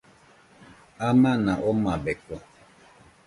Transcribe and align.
Amana 1.09 1.53
omabeko. 1.69 2.35